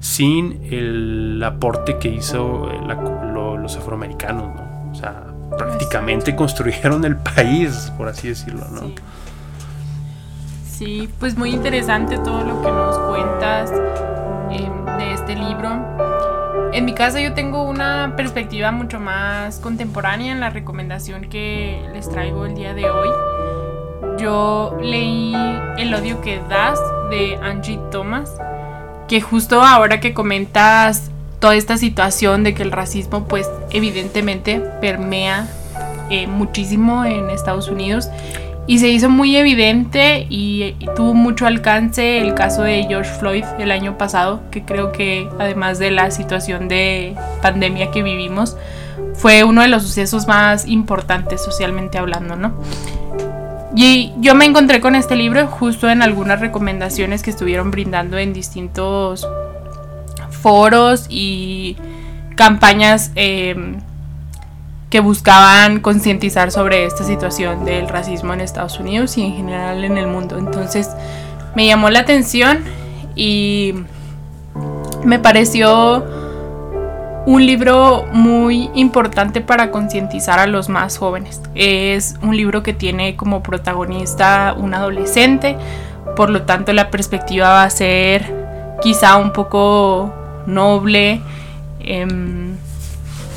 sin 0.00 0.66
el 0.70 1.42
aporte 1.44 1.98
que 1.98 2.08
hizo 2.08 2.70
eh, 2.70 2.80
los 3.62 3.76
afroamericanos, 3.76 4.54
¿no? 4.54 4.90
O 4.90 4.94
sea, 4.94 5.24
prácticamente 5.56 6.34
construyeron 6.34 7.04
el 7.04 7.16
país, 7.16 7.92
por 7.96 8.08
así 8.08 8.28
decirlo, 8.28 8.66
¿no? 8.70 8.92
Sí. 10.66 11.10
pues 11.18 11.36
muy 11.36 11.50
interesante 11.50 12.16
todo 12.18 12.42
lo 12.42 12.62
que 12.62 12.70
nos 12.70 12.98
cuentas 12.98 13.70
em, 14.50 14.86
de 14.98 15.12
este 15.12 15.36
libro. 15.36 16.09
En 16.72 16.84
mi 16.84 16.94
caso 16.94 17.18
yo 17.18 17.34
tengo 17.34 17.64
una 17.64 18.14
perspectiva 18.16 18.70
mucho 18.70 19.00
más 19.00 19.58
contemporánea 19.58 20.30
en 20.30 20.38
la 20.38 20.50
recomendación 20.50 21.28
que 21.28 21.82
les 21.92 22.08
traigo 22.08 22.46
el 22.46 22.54
día 22.54 22.74
de 22.74 22.88
hoy. 22.88 23.08
Yo 24.18 24.78
leí 24.80 25.34
El 25.78 25.92
odio 25.92 26.20
que 26.20 26.40
das 26.48 26.78
de 27.10 27.36
Angie 27.42 27.80
Thomas, 27.90 28.32
que 29.08 29.20
justo 29.20 29.62
ahora 29.62 29.98
que 29.98 30.14
comentas 30.14 31.10
toda 31.40 31.56
esta 31.56 31.76
situación 31.76 32.44
de 32.44 32.54
que 32.54 32.62
el 32.62 32.70
racismo 32.70 33.26
pues 33.26 33.50
evidentemente 33.70 34.60
permea 34.80 35.48
eh, 36.08 36.28
muchísimo 36.28 37.04
en 37.04 37.30
Estados 37.30 37.68
Unidos 37.68 38.08
y 38.70 38.78
se 38.78 38.88
hizo 38.88 39.10
muy 39.10 39.36
evidente 39.36 40.28
y, 40.30 40.76
tuvo 40.94 41.12
mucho 41.12 41.44
alcance 41.44 42.20
el 42.20 42.34
caso 42.34 42.62
de 42.62 42.84
George 42.84 43.10
Floyd 43.18 43.44
el 43.58 43.72
año 43.72 43.98
pasado, 43.98 44.42
que 44.52 44.62
creo 44.62 44.92
que 44.92 45.28
además 45.40 45.80
de 45.80 45.90
la 45.90 46.12
situación 46.12 46.68
de 46.68 47.16
pandemia 47.42 47.90
que 47.90 48.04
vivimos, 48.04 48.56
fue 49.14 49.42
uno 49.42 49.62
de 49.62 49.66
los 49.66 49.82
sucesos 49.82 50.28
más 50.28 50.68
importantes 50.68 51.42
socialmente 51.42 51.98
hablando, 51.98 52.36
¿no? 52.36 52.62
Y 53.74 54.12
yo 54.20 54.36
me 54.36 54.44
encontré 54.44 54.80
con 54.80 54.94
este 54.94 55.16
libro 55.16 55.48
justo 55.48 55.90
en 55.90 56.00
algunas 56.00 56.38
recomendaciones 56.38 57.24
que 57.24 57.30
estuvieron 57.30 57.72
brindando 57.72 58.18
en 58.18 58.32
distintos 58.32 59.26
foros 60.30 61.06
y 61.08 61.76
campañas 62.36 63.10
em, 63.16 63.80
que 64.90 65.00
buscaban 65.00 65.80
concientizar 65.80 66.50
sobre 66.50 66.84
esta 66.84 67.04
situación 67.04 67.64
del 67.64 67.88
racismo 67.88 68.34
en 68.34 68.40
Estados 68.40 68.80
Unidos 68.80 69.16
y 69.16 69.22
en 69.22 69.34
general 69.34 69.84
en 69.84 69.96
el 69.96 70.08
mundo. 70.08 70.36
Entonces 70.36 70.90
me 71.54 71.66
llamó 71.66 71.90
la 71.90 72.00
atención 72.00 72.64
y 73.14 73.74
me 75.04 75.20
pareció 75.20 76.04
un 77.26 77.46
libro 77.46 78.06
muy 78.12 78.70
importante 78.74 79.40
para 79.40 79.70
concientizar 79.70 80.40
a 80.40 80.46
los 80.48 80.68
más 80.68 80.98
jóvenes. 80.98 81.40
Es 81.54 82.16
un 82.22 82.36
libro 82.36 82.64
que 82.64 82.72
tiene 82.72 83.14
como 83.14 83.42
protagonista 83.42 84.54
un 84.58 84.74
adolescente, 84.74 85.56
por 86.16 86.30
lo 86.30 86.42
tanto 86.42 86.72
la 86.72 86.90
perspectiva 86.90 87.48
va 87.48 87.62
a 87.62 87.70
ser 87.70 88.34
quizá 88.82 89.16
un 89.16 89.32
poco 89.32 90.12
noble, 90.46 91.20
em, 91.80 92.56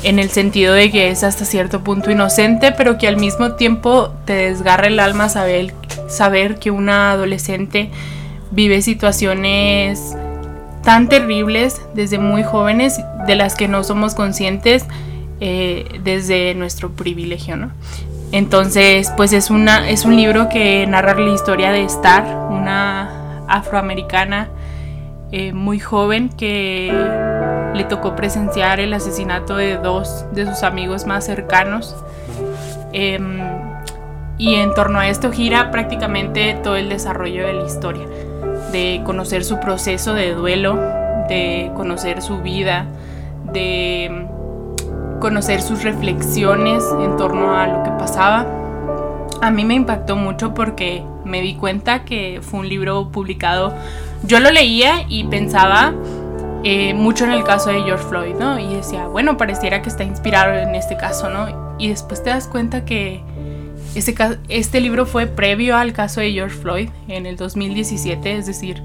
en 0.04 0.18
el 0.18 0.30
sentido 0.30 0.74
de 0.74 0.90
que 0.90 1.10
es 1.10 1.24
hasta 1.24 1.44
cierto 1.44 1.80
punto 1.80 2.10
inocente, 2.10 2.72
pero 2.72 2.98
que 2.98 3.08
al 3.08 3.16
mismo 3.16 3.52
tiempo 3.52 4.12
te 4.26 4.34
desgarra 4.34 4.86
el 4.86 5.00
alma 5.00 5.28
saber, 5.28 5.72
saber 6.08 6.58
que 6.58 6.70
una 6.70 7.10
adolescente 7.12 7.90
vive 8.50 8.82
situaciones 8.82 10.14
tan 10.82 11.08
terribles 11.08 11.80
desde 11.94 12.18
muy 12.18 12.42
jóvenes 12.42 13.00
de 13.26 13.34
las 13.34 13.54
que 13.54 13.66
no 13.66 13.82
somos 13.82 14.14
conscientes 14.14 14.84
eh, 15.40 16.00
desde 16.04 16.54
nuestro 16.54 16.90
privilegio, 16.92 17.56
¿no? 17.56 17.70
Entonces, 18.30 19.12
pues 19.16 19.32
es, 19.32 19.50
una, 19.50 19.88
es 19.88 20.04
un 20.04 20.16
libro 20.16 20.48
que 20.48 20.86
narra 20.86 21.14
la 21.14 21.32
historia 21.32 21.70
de 21.70 21.84
Star, 21.84 22.24
una 22.50 23.44
afroamericana 23.48 24.48
eh, 25.32 25.52
muy 25.52 25.78
joven 25.78 26.28
que 26.30 26.92
le 27.74 27.84
tocó 27.84 28.14
presenciar 28.14 28.80
el 28.80 28.94
asesinato 28.94 29.56
de 29.56 29.76
dos 29.76 30.24
de 30.32 30.46
sus 30.46 30.62
amigos 30.62 31.06
más 31.06 31.24
cercanos. 31.26 31.94
Em, 32.92 33.40
y 34.38 34.54
en 34.54 34.72
torno 34.74 34.98
a 34.98 35.08
esto 35.08 35.32
gira 35.32 35.70
prácticamente 35.70 36.58
todo 36.62 36.76
el 36.76 36.88
desarrollo 36.88 37.46
de 37.46 37.52
la 37.52 37.66
historia, 37.66 38.06
de 38.72 39.02
conocer 39.04 39.44
su 39.44 39.60
proceso 39.60 40.14
de 40.14 40.34
duelo, 40.34 40.76
de 41.28 41.70
conocer 41.74 42.22
su 42.22 42.38
vida, 42.38 42.86
de 43.52 44.26
conocer 45.20 45.60
sus 45.62 45.82
reflexiones 45.82 46.84
en 47.00 47.16
torno 47.16 47.56
a 47.56 47.66
lo 47.66 47.82
que 47.82 47.90
pasaba. 47.90 48.46
A 49.40 49.50
mí 49.50 49.64
me 49.64 49.74
impactó 49.74 50.16
mucho 50.16 50.54
porque 50.54 51.02
me 51.24 51.40
di 51.40 51.54
cuenta 51.54 52.04
que 52.04 52.40
fue 52.42 52.60
un 52.60 52.68
libro 52.68 53.10
publicado 53.10 53.74
yo 54.26 54.40
lo 54.40 54.50
leía 54.50 55.04
y 55.08 55.24
pensaba 55.24 55.92
eh, 56.64 56.94
mucho 56.94 57.24
en 57.24 57.32
el 57.32 57.44
caso 57.44 57.68
de 57.68 57.82
George 57.82 58.04
Floyd, 58.08 58.34
¿no? 58.34 58.58
Y 58.58 58.74
decía, 58.74 59.06
bueno, 59.06 59.36
pareciera 59.36 59.82
que 59.82 59.90
está 59.90 60.02
inspirado 60.02 60.54
en 60.54 60.74
este 60.74 60.96
caso, 60.96 61.28
¿no? 61.28 61.76
Y 61.78 61.88
después 61.88 62.22
te 62.22 62.30
das 62.30 62.48
cuenta 62.48 62.84
que 62.86 63.22
este, 63.94 64.14
este 64.48 64.80
libro 64.80 65.04
fue 65.04 65.26
previo 65.26 65.76
al 65.76 65.92
caso 65.92 66.20
de 66.20 66.32
George 66.32 66.56
Floyd 66.56 66.88
en 67.08 67.26
el 67.26 67.36
2017, 67.36 68.38
es 68.38 68.46
decir, 68.46 68.82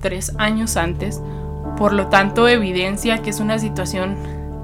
tres 0.00 0.32
años 0.38 0.76
antes. 0.76 1.22
Por 1.78 1.92
lo 1.92 2.08
tanto, 2.08 2.48
evidencia 2.48 3.22
que 3.22 3.30
es 3.30 3.38
una 3.38 3.60
situación 3.60 4.16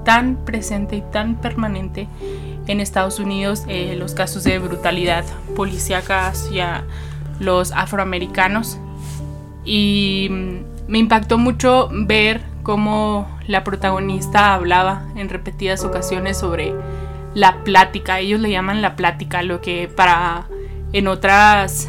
tan 0.05 0.45
presente 0.45 0.97
y 0.97 1.03
tan 1.13 1.37
permanente 1.37 2.09
en 2.67 2.81
Estados 2.81 3.21
Unidos, 3.21 3.65
eh, 3.69 3.95
los 3.97 4.15
casos 4.15 4.43
de 4.45 4.59
brutalidad 4.59 5.25
policíaca 5.55 6.27
hacia 6.27 6.85
los 7.39 7.71
afroamericanos 7.73 8.79
y 9.65 10.29
me 10.89 10.99
impactó 10.99 11.39
mucho 11.39 11.89
ver 11.93 12.43
cómo 12.67 13.29
la 13.47 13.63
protagonista 13.63 14.53
hablaba 14.53 15.07
en 15.15 15.29
repetidas 15.29 15.85
ocasiones 15.85 16.37
sobre 16.37 16.75
la 17.33 17.63
plática. 17.63 18.19
Ellos 18.19 18.41
le 18.41 18.51
llaman 18.51 18.83
la 18.83 18.97
plática, 18.97 19.45
lo 19.45 19.61
que 19.61 19.87
para 19.87 20.49
en 20.93 21.07
otras 21.07 21.89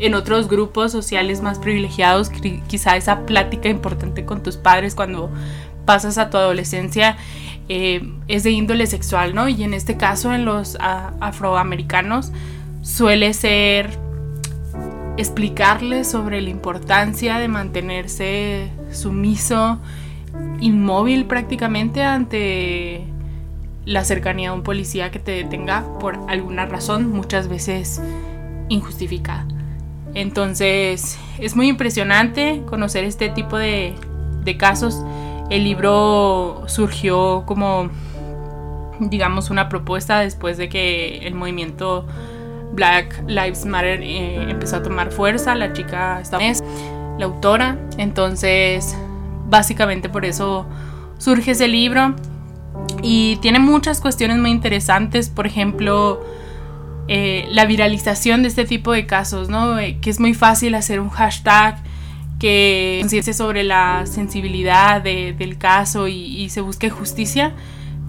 en 0.00 0.14
otros 0.14 0.48
grupos 0.48 0.90
sociales 0.90 1.42
más 1.42 1.60
privilegiados, 1.60 2.28
quizá 2.66 2.96
esa 2.96 3.20
plática 3.24 3.68
importante 3.68 4.24
con 4.24 4.42
tus 4.42 4.56
padres 4.56 4.96
cuando 4.96 5.30
pasas 5.84 6.18
a 6.18 6.28
tu 6.28 6.38
adolescencia 6.38 7.16
eh, 7.68 8.02
es 8.26 8.42
de 8.42 8.50
índole 8.50 8.88
sexual, 8.88 9.32
¿no? 9.32 9.48
Y 9.48 9.62
en 9.62 9.74
este 9.74 9.96
caso 9.96 10.34
en 10.34 10.44
los 10.44 10.76
afroamericanos 10.80 12.32
suele 12.82 13.32
ser 13.32 13.96
explicarle 15.16 16.02
sobre 16.02 16.40
la 16.40 16.50
importancia 16.50 17.38
de 17.38 17.46
mantenerse 17.46 18.72
sumiso, 18.92 19.78
inmóvil 20.60 21.26
prácticamente 21.26 22.02
ante 22.02 23.04
la 23.84 24.04
cercanía 24.04 24.50
de 24.50 24.56
un 24.56 24.62
policía 24.62 25.10
que 25.10 25.18
te 25.18 25.32
detenga 25.32 25.84
por 25.98 26.18
alguna 26.28 26.66
razón, 26.66 27.10
muchas 27.10 27.48
veces 27.48 28.00
injustificada. 28.68 29.46
Entonces 30.14 31.18
es 31.38 31.56
muy 31.56 31.68
impresionante 31.68 32.62
conocer 32.66 33.04
este 33.04 33.28
tipo 33.28 33.56
de, 33.56 33.94
casos. 34.58 35.04
El 35.48 35.62
libro 35.62 36.64
surgió 36.66 37.44
como, 37.46 37.88
digamos, 38.98 39.50
una 39.50 39.68
propuesta 39.68 40.20
después 40.20 40.56
de 40.56 40.68
que 40.68 41.18
el 41.18 41.34
movimiento 41.34 42.04
Black 42.72 43.22
Lives 43.28 43.64
Matter 43.64 44.00
eh, 44.02 44.50
empezó 44.50 44.76
a 44.76 44.82
tomar 44.82 45.12
fuerza, 45.12 45.54
la 45.54 45.72
chica 45.72 46.20
es 46.40 46.62
la 47.20 47.26
autora, 47.26 47.78
entonces 47.98 48.96
básicamente 49.48 50.08
por 50.08 50.24
eso 50.24 50.66
surge 51.18 51.52
ese 51.52 51.68
libro 51.68 52.16
y 53.02 53.36
tiene 53.36 53.58
muchas 53.58 54.00
cuestiones 54.00 54.38
muy 54.38 54.50
interesantes, 54.50 55.28
por 55.28 55.46
ejemplo, 55.46 56.24
eh, 57.08 57.46
la 57.50 57.66
viralización 57.66 58.42
de 58.42 58.48
este 58.48 58.64
tipo 58.64 58.92
de 58.92 59.06
casos, 59.06 59.48
¿no? 59.48 59.78
Eh, 59.78 59.98
que 60.00 60.10
es 60.10 60.18
muy 60.18 60.34
fácil 60.34 60.74
hacer 60.74 60.98
un 60.98 61.10
hashtag 61.10 61.76
que 62.38 62.98
conciencie 63.02 63.34
sobre 63.34 63.64
la 63.64 64.06
sensibilidad 64.06 65.02
del 65.02 65.58
caso 65.58 66.08
y 66.08 66.48
se 66.48 66.62
busque 66.62 66.88
justicia, 66.88 67.52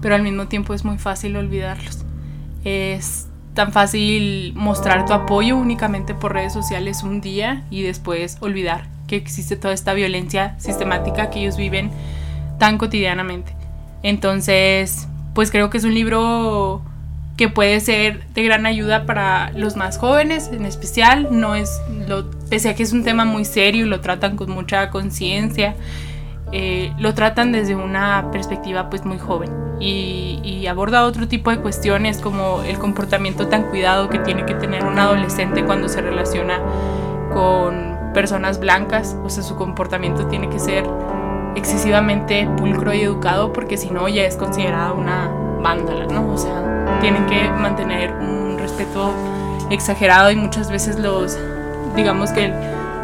pero 0.00 0.14
al 0.14 0.22
mismo 0.22 0.48
tiempo 0.48 0.72
es 0.72 0.86
muy 0.86 0.96
fácil 0.96 1.36
olvidarlos. 1.36 2.06
Es 2.64 3.28
tan 3.52 3.72
fácil 3.72 4.54
mostrar 4.54 5.04
tu 5.04 5.12
apoyo 5.12 5.56
únicamente 5.58 6.14
por 6.14 6.32
redes 6.32 6.54
sociales 6.54 7.02
un 7.02 7.20
día 7.20 7.64
y 7.70 7.82
después 7.82 8.38
olvidar 8.40 8.88
que 9.12 9.16
existe 9.16 9.56
toda 9.56 9.74
esta 9.74 9.92
violencia 9.92 10.54
sistemática 10.58 11.28
que 11.28 11.40
ellos 11.40 11.58
viven 11.58 11.90
tan 12.58 12.78
cotidianamente. 12.78 13.54
Entonces, 14.02 15.06
pues 15.34 15.50
creo 15.50 15.68
que 15.68 15.76
es 15.76 15.84
un 15.84 15.92
libro 15.92 16.80
que 17.36 17.50
puede 17.50 17.80
ser 17.80 18.26
de 18.28 18.42
gran 18.42 18.64
ayuda 18.64 19.04
para 19.04 19.50
los 19.52 19.76
más 19.76 19.98
jóvenes 19.98 20.48
en 20.50 20.64
especial. 20.64 21.28
No 21.30 21.54
es, 21.54 21.70
lo, 22.08 22.30
pese 22.48 22.70
a 22.70 22.74
que 22.74 22.82
es 22.82 22.92
un 22.92 23.04
tema 23.04 23.26
muy 23.26 23.44
serio 23.44 23.84
y 23.84 23.88
lo 23.88 24.00
tratan 24.00 24.36
con 24.36 24.50
mucha 24.50 24.88
conciencia 24.88 25.74
eh, 26.54 26.92
lo 26.98 27.14
tratan 27.14 27.50
desde 27.50 27.74
una 27.74 28.28
perspectiva 28.30 28.90
pues 28.90 29.06
muy 29.06 29.18
joven 29.18 29.50
y, 29.80 30.38
y, 30.44 30.66
aborda 30.66 31.06
otro 31.06 31.26
tipo 31.26 31.50
de 31.50 31.56
cuestiones 31.56 32.18
como 32.18 32.62
el 32.62 32.78
comportamiento 32.78 33.48
tan 33.48 33.70
cuidado 33.70 34.10
que 34.10 34.18
tiene 34.18 34.44
que 34.44 34.54
tener 34.54 34.84
un 34.84 34.98
adolescente 34.98 35.64
cuando 35.64 35.88
se 35.88 36.02
relaciona 36.02 36.60
con 37.32 37.91
personas 38.12 38.60
blancas, 38.60 39.16
o 39.24 39.30
sea, 39.30 39.42
su 39.42 39.56
comportamiento 39.56 40.26
tiene 40.26 40.48
que 40.48 40.58
ser 40.58 40.84
excesivamente 41.54 42.48
pulcro 42.56 42.94
y 42.94 43.02
educado 43.02 43.52
porque 43.52 43.76
si 43.76 43.90
no 43.90 44.08
ya 44.08 44.24
es 44.24 44.36
considerada 44.36 44.92
una 44.92 45.30
vándala, 45.62 46.06
¿no? 46.06 46.32
O 46.32 46.38
sea, 46.38 46.98
tienen 47.00 47.26
que 47.26 47.48
mantener 47.50 48.12
un 48.12 48.58
respeto 48.58 49.12
exagerado 49.70 50.30
y 50.30 50.36
muchas 50.36 50.70
veces 50.70 50.98
los, 50.98 51.38
digamos 51.96 52.30
que 52.30 52.52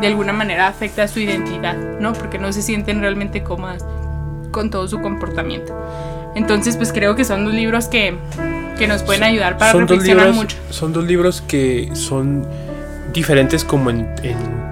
de 0.01 0.07
alguna 0.07 0.33
manera 0.33 0.69
afecta 0.69 1.09
su 1.09 1.21
identidad, 1.21 1.77
¿no? 2.01 2.13
Porque 2.13 2.39
no 2.39 2.53
se 2.53 2.63
sienten 2.63 3.01
realmente 3.01 3.43
cómodas 3.43 3.85
con 4.51 4.71
todo 4.71 4.89
su 4.89 5.01
comportamiento. 5.01 5.75
Entonces, 6.35 6.77
pues 6.77 6.93
creo 6.93 7.17
que 7.17 7.25
son 7.25 7.45
dos 7.45 7.55
libros 7.55 7.89
que, 7.89 8.17
que 8.79 8.87
nos 8.87 9.03
pueden 9.03 9.25
ayudar 9.25 9.59
para 9.59 9.73
reflexionar 9.73 10.33
mucho. 10.33 10.57
Son 10.71 10.93
dos 10.93 11.05
libros 11.05 11.41
que 11.41 11.91
son 11.95 12.47
diferentes 13.13 13.65
como 13.65 13.91
en, 13.91 14.09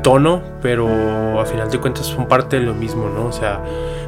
tono, 0.07 0.41
pero 0.63 1.41
a 1.41 1.45
final 1.47 1.69
de 1.69 1.81
cuentas 1.81 2.07
son 2.07 2.29
parte 2.29 2.61
de 2.61 2.63
lo 2.65 2.75
mismo, 2.75 3.09
¿no? 3.09 3.27
O 3.27 3.33
sea, 3.33 3.59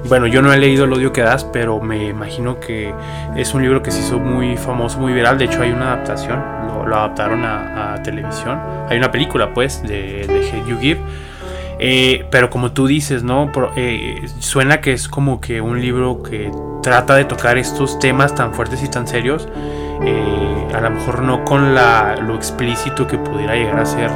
bueno, 0.04 0.28
yo 0.28 0.42
no 0.42 0.52
he 0.52 0.56
leído 0.56 0.84
El 0.84 0.92
odio 0.92 1.12
que 1.12 1.22
das, 1.22 1.42
pero 1.42 1.80
me 1.80 2.06
imagino 2.06 2.60
que 2.60 2.94
es 3.34 3.52
un 3.52 3.62
libro 3.62 3.82
que 3.82 3.90
se 3.90 4.02
hizo 4.02 4.20
muy 4.20 4.56
famoso, 4.56 5.00
muy 5.00 5.12
viral. 5.12 5.38
De 5.38 5.46
hecho, 5.46 5.60
hay 5.60 5.72
una 5.72 5.94
adaptación, 5.94 6.40
lo, 6.86 6.94
adaptaron 6.94 7.44
a, 7.44 8.00
televisión. 8.04 8.60
Hay 8.88 8.96
una 8.96 9.10
película, 9.10 9.52
pues, 9.52 9.82
de, 9.82 10.24
de 10.28 10.48
Hate 10.48 10.68
You 10.68 10.78
Give. 10.78 11.00
Eh, 11.80 12.26
pero 12.30 12.48
como 12.48 12.70
tú 12.70 12.86
dices, 12.86 13.24
¿no? 13.24 13.50
Eh, 13.74 14.20
suena 14.38 14.80
que 14.80 14.92
es 14.92 15.08
como 15.08 15.40
que 15.40 15.60
un 15.60 15.80
libro 15.80 16.22
que 16.22 16.52
trata 16.80 17.16
de 17.16 17.24
tocar 17.24 17.58
estos 17.58 17.98
temas 17.98 18.36
tan 18.36 18.54
fuertes 18.54 18.84
y 18.84 18.88
tan 18.88 19.08
serios 19.08 19.48
eh, 20.04 20.68
a 20.72 20.80
lo 20.80 20.90
mejor 20.90 21.22
no 21.22 21.44
con 21.44 21.74
la, 21.74 22.16
lo 22.16 22.36
explícito 22.36 23.06
que 23.06 23.18
pudiera 23.18 23.54
llegar 23.54 23.80
a 23.80 23.86
ser 23.86 24.10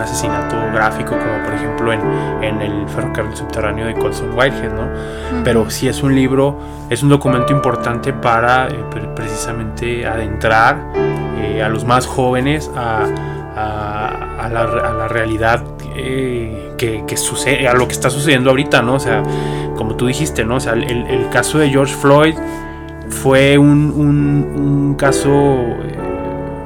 un 0.00 0.04
asesinato 0.04 0.56
gráfico, 0.72 1.10
como 1.10 1.44
por 1.44 1.52
ejemplo 1.52 1.92
en, 1.92 2.00
en, 2.42 2.62
el 2.62 2.88
ferrocarril 2.88 3.36
subterráneo 3.36 3.86
de 3.86 3.94
Colson 3.94 4.30
Whitehead, 4.34 4.72
¿no? 4.72 4.88
Pero 5.44 5.68
sí 5.68 5.88
es 5.88 6.02
un 6.02 6.14
libro, 6.14 6.58
es 6.88 7.02
un 7.02 7.10
documento 7.10 7.52
importante 7.52 8.12
para 8.14 8.68
eh, 8.68 8.84
precisamente 9.14 10.06
adentrar 10.06 10.78
eh, 11.36 11.62
a 11.62 11.68
los 11.68 11.84
más 11.84 12.06
jóvenes 12.06 12.70
a, 12.74 13.04
a, 13.56 14.48
la, 14.48 14.62
a 14.62 14.92
la, 14.94 15.08
realidad 15.08 15.62
que, 15.94 17.04
que, 17.06 17.16
sucede, 17.18 17.68
a 17.68 17.74
lo 17.74 17.86
que 17.86 17.92
está 17.92 18.08
sucediendo 18.08 18.48
ahorita, 18.50 18.80
¿no? 18.80 18.94
O 18.94 19.00
sea, 19.00 19.22
como 19.76 19.96
tú 19.96 20.06
dijiste, 20.06 20.46
¿no? 20.46 20.56
O 20.56 20.60
sea, 20.60 20.72
el, 20.72 20.82
el 20.82 21.28
caso 21.28 21.58
de 21.58 21.68
George 21.68 21.94
Floyd 21.94 22.36
fue 23.10 23.58
un, 23.58 24.94
caso 24.98 25.30
eh, 25.30 25.98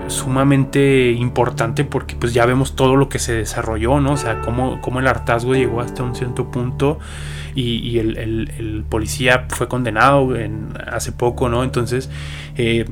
sumamente 0.09 1.13
importante 1.13 1.85
porque 1.85 2.17
pues 2.17 2.35
ya 2.35 2.47
vemos 2.47 2.77
todo 2.77 2.97
lo 2.97 3.09
que 3.09 3.19
se 3.19 3.33
desarrolló, 3.33 4.01
¿no? 4.01 4.13
O 4.13 4.17
sea, 4.17 4.41
cómo, 4.41 4.81
cómo 4.81 5.01
el 5.01 5.07
hartazgo 5.07 5.55
llegó 5.55 5.81
hasta 5.81 6.03
un 6.03 6.15
cierto 6.15 6.51
punto 6.51 6.99
y, 7.55 7.99
el, 7.99 8.85
policía 8.89 9.47
fue 9.49 9.69
condenado 9.69 10.37
en, 10.37 10.75
hace 10.91 11.13
poco, 11.13 11.49
¿no? 11.49 11.63
Entonces 11.63 12.11
eh, 12.57 12.85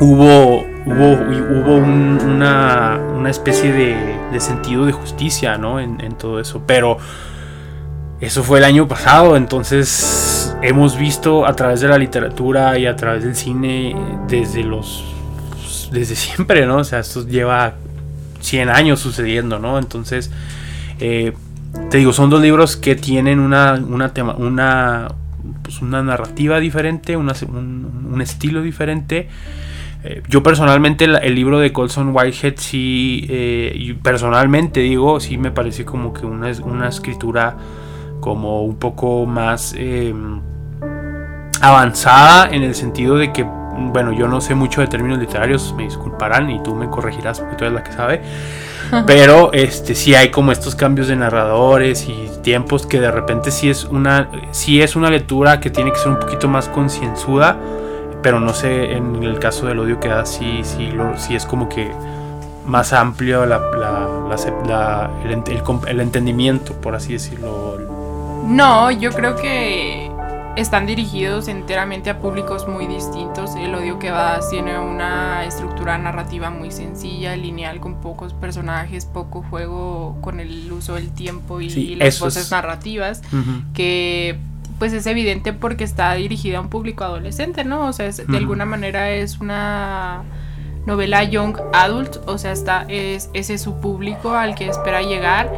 hubo, 0.00 0.66
hubo, 0.86 1.12
hubo 1.12 1.76
una, 1.76 3.00
una, 3.16 3.30
especie 3.30 3.72
de, 3.72 4.40
sentido 4.40 4.84
de 4.84 4.92
justicia, 4.92 5.56
¿no? 5.56 5.80
En, 5.80 6.00
en 6.00 6.16
todo 6.16 6.40
eso, 6.40 6.62
pero 6.66 6.98
eso 8.20 8.42
fue 8.42 8.58
el 8.58 8.64
año 8.64 8.86
pasado, 8.86 9.36
entonces 9.36 10.56
hemos 10.62 10.98
visto 10.98 11.46
a 11.46 11.54
través 11.54 11.80
de 11.80 11.88
la 11.88 11.98
literatura 11.98 12.78
y 12.78 12.86
a 12.86 12.96
través 12.96 13.24
del 13.24 13.34
cine 13.34 13.96
desde 14.28 14.62
los 14.62 15.13
desde 15.94 16.14
siempre, 16.16 16.66
¿no? 16.66 16.78
O 16.78 16.84
sea, 16.84 16.98
esto 16.98 17.26
lleva 17.26 17.74
100 18.40 18.68
años 18.68 19.00
sucediendo, 19.00 19.58
¿no? 19.58 19.78
Entonces, 19.78 20.30
eh, 21.00 21.32
te 21.90 21.98
digo, 21.98 22.12
son 22.12 22.30
dos 22.30 22.40
libros 22.40 22.76
que 22.76 22.94
tienen 22.94 23.40
una, 23.40 23.74
una, 23.74 24.12
tema, 24.12 24.34
una, 24.34 25.08
pues 25.62 25.80
una 25.80 26.02
narrativa 26.02 26.60
diferente, 26.60 27.16
un, 27.16 28.20
estilo 28.20 28.62
diferente. 28.62 29.28
Eh, 30.04 30.22
yo 30.28 30.42
personalmente 30.42 31.06
el, 31.06 31.34
libro 31.34 31.58
de 31.58 31.72
Colson 31.72 32.14
Whitehead 32.14 32.54
sí, 32.56 33.26
eh, 33.30 33.96
personalmente 34.02 34.80
digo, 34.80 35.18
sí 35.18 35.38
me 35.38 35.50
parece 35.50 35.84
como 35.84 36.12
que 36.12 36.26
una, 36.26 36.52
una 36.62 36.88
escritura 36.88 37.56
como 38.20 38.62
un 38.62 38.76
poco 38.76 39.26
más 39.26 39.74
em, 39.76 40.40
avanzada 41.60 42.48
en 42.54 42.62
el 42.62 42.74
sentido 42.74 43.16
de 43.16 43.32
que, 43.32 43.46
bueno, 43.76 44.12
yo 44.12 44.28
no 44.28 44.40
sé 44.40 44.54
mucho 44.54 44.80
de 44.80 44.86
términos 44.86 45.18
literarios, 45.18 45.74
me 45.76 45.84
disculparán 45.84 46.50
y 46.50 46.62
tú 46.62 46.74
me 46.74 46.88
corregirás 46.88 47.40
porque 47.40 47.56
tú 47.56 47.64
eres 47.64 47.74
la 47.74 47.84
que 47.84 47.92
sabe. 47.92 48.22
Pero 49.06 49.52
este 49.52 49.94
sí 49.94 50.14
hay 50.14 50.30
como 50.30 50.52
estos 50.52 50.76
cambios 50.76 51.08
de 51.08 51.16
narradores 51.16 52.06
y 52.08 52.30
tiempos 52.42 52.86
que 52.86 53.00
de 53.00 53.10
repente 53.10 53.50
sí 53.50 53.68
es 53.68 53.84
una 53.84 54.28
sí 54.52 54.82
es 54.82 54.94
una 54.94 55.10
lectura 55.10 55.58
que 55.58 55.70
tiene 55.70 55.90
que 55.90 55.98
ser 55.98 56.08
un 56.08 56.20
poquito 56.20 56.48
más 56.48 56.68
concienzuda, 56.68 57.58
pero 58.22 58.38
no 58.38 58.52
sé 58.54 58.92
en 58.92 59.22
el 59.24 59.40
caso 59.40 59.66
del 59.66 59.80
odio 59.80 59.98
que 59.98 60.08
da 60.08 60.24
sí 60.24 60.60
sí 60.62 60.92
lo, 60.92 61.18
sí 61.18 61.34
es 61.34 61.44
como 61.44 61.68
que 61.68 61.90
más 62.66 62.92
amplio 62.92 63.44
la, 63.46 63.60
el, 65.24 66.00
entendimiento, 66.00 66.72
por 66.74 66.94
así 66.94 67.14
decirlo, 67.14 67.78
no, 68.46 68.90
yo 68.90 69.10
creo 69.10 69.36
que 69.36 70.03
están 70.56 70.86
dirigidos 70.86 71.48
enteramente 71.48 72.10
a 72.10 72.20
públicos 72.20 72.68
muy 72.68 72.86
distintos. 72.86 73.54
El 73.56 73.74
odio 73.74 73.98
que 73.98 74.10
va 74.10 74.40
tiene 74.50 74.78
una 74.78 75.44
estructura 75.44 75.98
narrativa 75.98 76.50
muy 76.50 76.70
sencilla, 76.70 77.36
lineal, 77.36 77.80
con 77.80 78.00
pocos 78.00 78.34
personajes, 78.34 79.04
poco 79.04 79.44
juego 79.50 80.16
con 80.20 80.40
el 80.40 80.70
uso 80.70 80.94
del 80.94 81.10
tiempo 81.10 81.60
y, 81.60 81.96
las 81.96 82.20
voces 82.20 82.50
narrativas, 82.50 83.22
que 83.74 84.38
pues 84.78 84.92
es 84.92 85.06
evidente 85.06 85.52
porque 85.52 85.84
está 85.84 86.14
dirigida 86.14 86.58
a 86.58 86.60
un 86.60 86.68
público 86.68 87.04
adolescente, 87.04 87.64
¿no? 87.64 87.86
O 87.86 87.92
sea, 87.92 88.10
de 88.10 88.36
alguna 88.36 88.64
manera 88.64 89.10
es 89.10 89.38
una 89.38 90.22
novela 90.86 91.24
young 91.24 91.56
adult, 91.72 92.18
o 92.26 92.38
sea, 92.38 92.52
está, 92.52 92.84
es, 92.88 93.30
ese 93.32 93.54
es 93.54 93.62
su 93.62 93.80
público 93.80 94.34
al 94.34 94.54
que 94.54 94.68
espera 94.68 95.02
llegar 95.02 95.50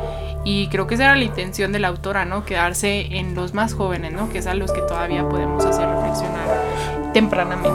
y 0.47 0.69
creo 0.69 0.87
que 0.87 0.95
esa 0.95 1.07
era 1.07 1.17
la 1.17 1.25
intención 1.25 1.73
de 1.73 1.81
la 1.81 1.89
autora, 1.89 2.25
¿no? 2.25 2.45
Quedarse 2.45 3.19
en 3.19 3.35
los 3.35 3.53
más 3.53 3.75
jóvenes, 3.75 4.13
¿no? 4.13 4.29
Que 4.29 4.39
es 4.39 4.47
a 4.47 4.55
los 4.55 4.71
que 4.71 4.81
todavía 4.81 5.29
podemos 5.29 5.65
hacer 5.65 5.89
reflexionar 5.89 7.13
tempranamente. 7.13 7.69